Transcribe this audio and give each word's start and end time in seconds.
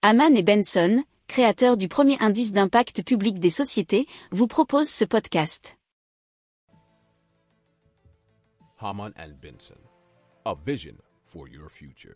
Haman 0.00 0.36
et 0.36 0.44
Benson, 0.44 1.02
créateurs 1.26 1.76
du 1.76 1.88
premier 1.88 2.16
indice 2.20 2.52
d'impact 2.52 3.02
public 3.02 3.40
des 3.40 3.50
sociétés, 3.50 4.06
vous 4.30 4.46
proposent 4.46 4.88
ce 4.88 5.04
podcast. 5.04 5.76
Haman 8.78 9.12
and 9.18 9.32
Benson, 9.42 9.74
a 10.44 10.54
vision 10.64 10.94
for 11.26 11.48
your 11.48 11.68
future. 11.68 12.14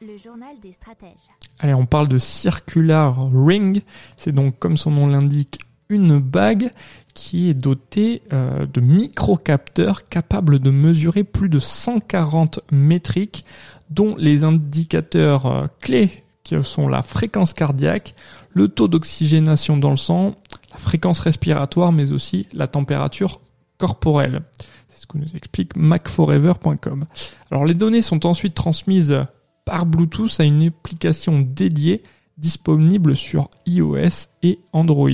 Le 0.00 0.16
journal 0.16 0.58
des 0.60 0.72
stratèges. 0.72 1.30
Allez, 1.60 1.74
on 1.74 1.86
parle 1.86 2.08
de 2.08 2.18
Circular 2.18 3.14
Ring. 3.32 3.84
C'est 4.16 4.32
donc, 4.32 4.58
comme 4.58 4.76
son 4.76 4.90
nom 4.90 5.06
l'indique, 5.06 5.60
une 5.88 6.18
bague 6.18 6.72
qui 7.14 7.48
est 7.48 7.54
dotée 7.54 8.22
euh, 8.32 8.66
de 8.66 8.80
microcapteurs 8.80 10.08
capables 10.08 10.58
de 10.58 10.70
mesurer 10.70 11.24
plus 11.24 11.48
de 11.48 11.60
140 11.60 12.60
métriques, 12.72 13.44
dont 13.90 14.16
les 14.18 14.44
indicateurs 14.44 15.46
euh, 15.46 15.66
clés 15.80 16.24
qui 16.42 16.56
sont 16.62 16.88
la 16.88 17.02
fréquence 17.02 17.54
cardiaque, 17.54 18.14
le 18.52 18.68
taux 18.68 18.88
d'oxygénation 18.88 19.78
dans 19.78 19.90
le 19.90 19.96
sang, 19.96 20.36
la 20.70 20.76
fréquence 20.76 21.20
respiratoire, 21.20 21.90
mais 21.90 22.12
aussi 22.12 22.46
la 22.52 22.66
température 22.66 23.40
corporelle. 23.78 24.42
C'est 24.90 25.02
ce 25.02 25.06
que 25.06 25.16
nous 25.16 25.34
explique 25.34 25.74
macforever.com. 25.74 27.06
Alors 27.50 27.64
les 27.64 27.74
données 27.74 28.02
sont 28.02 28.26
ensuite 28.26 28.54
transmises 28.54 29.24
par 29.64 29.86
Bluetooth 29.86 30.38
à 30.38 30.44
une 30.44 30.64
application 30.64 31.40
dédiée 31.40 32.02
disponible 32.36 33.16
sur 33.16 33.48
iOS 33.66 34.28
et 34.42 34.58
Android. 34.72 35.08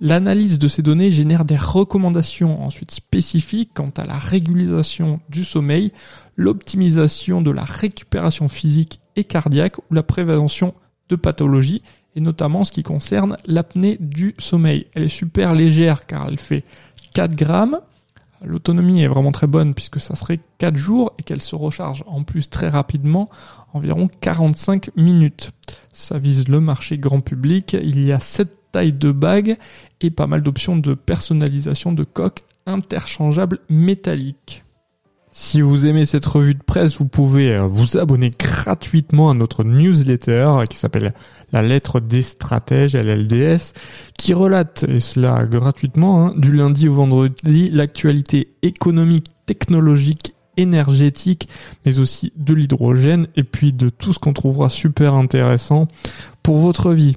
L'analyse 0.00 0.58
de 0.58 0.66
ces 0.66 0.82
données 0.82 1.10
génère 1.10 1.44
des 1.44 1.56
recommandations 1.56 2.64
ensuite 2.64 2.90
spécifiques 2.90 3.70
quant 3.74 3.92
à 3.96 4.04
la 4.04 4.18
régulation 4.18 5.20
du 5.28 5.44
sommeil, 5.44 5.92
l'optimisation 6.36 7.40
de 7.42 7.52
la 7.52 7.62
récupération 7.62 8.48
physique 8.48 9.00
et 9.14 9.24
cardiaque 9.24 9.78
ou 9.78 9.94
la 9.94 10.02
prévention 10.02 10.74
de 11.08 11.16
pathologies 11.16 11.82
et 12.16 12.20
notamment 12.20 12.64
ce 12.64 12.72
qui 12.72 12.82
concerne 12.82 13.36
l'apnée 13.46 13.96
du 14.00 14.34
sommeil. 14.38 14.86
Elle 14.94 15.04
est 15.04 15.08
super 15.08 15.54
légère 15.54 16.06
car 16.06 16.28
elle 16.28 16.38
fait 16.38 16.64
4 17.14 17.34
grammes. 17.34 17.78
L'autonomie 18.44 19.02
est 19.02 19.08
vraiment 19.08 19.32
très 19.32 19.46
bonne 19.46 19.74
puisque 19.74 20.00
ça 20.00 20.16
serait 20.16 20.40
4 20.58 20.76
jours 20.76 21.12
et 21.18 21.22
qu'elle 21.22 21.40
se 21.40 21.54
recharge 21.54 22.04
en 22.08 22.24
plus 22.24 22.50
très 22.50 22.68
rapidement, 22.68 23.30
environ 23.72 24.08
45 24.20 24.90
minutes. 24.96 25.52
Ça 25.92 26.18
vise 26.18 26.48
le 26.48 26.60
marché 26.60 26.98
grand 26.98 27.20
public. 27.20 27.74
Il 27.80 28.04
y 28.04 28.12
a 28.12 28.18
7 28.18 28.63
tailles 28.74 28.92
de 28.92 29.12
bagues 29.12 29.56
et 30.00 30.10
pas 30.10 30.26
mal 30.26 30.42
d'options 30.42 30.76
de 30.76 30.94
personnalisation 30.94 31.92
de 31.92 32.02
coques 32.02 32.42
interchangeables 32.66 33.60
métalliques. 33.70 34.64
Si 35.30 35.60
vous 35.60 35.86
aimez 35.86 36.06
cette 36.06 36.26
revue 36.26 36.54
de 36.54 36.62
presse, 36.62 36.98
vous 36.98 37.06
pouvez 37.06 37.54
euh, 37.54 37.62
vous 37.62 37.96
abonner 37.96 38.32
gratuitement 38.36 39.30
à 39.30 39.34
notre 39.34 39.62
newsletter 39.62 40.64
qui 40.68 40.76
s'appelle 40.76 41.14
La 41.52 41.62
lettre 41.62 42.00
des 42.00 42.22
stratèges, 42.22 42.96
LLDS, 42.96 43.74
qui 44.18 44.34
relate, 44.34 44.84
et 44.88 44.98
cela 44.98 45.44
gratuitement, 45.44 46.26
hein, 46.26 46.34
du 46.36 46.50
lundi 46.52 46.88
au 46.88 46.94
vendredi, 46.94 47.70
l'actualité 47.70 48.54
économique, 48.62 49.26
technologique, 49.46 50.34
énergétique, 50.56 51.48
mais 51.84 52.00
aussi 52.00 52.32
de 52.36 52.54
l'hydrogène, 52.54 53.28
et 53.36 53.44
puis 53.44 53.72
de 53.72 53.88
tout 53.88 54.12
ce 54.12 54.18
qu'on 54.18 54.32
trouvera 54.32 54.68
super 54.68 55.14
intéressant 55.14 55.86
pour 56.42 56.58
votre 56.58 56.92
vie. 56.92 57.16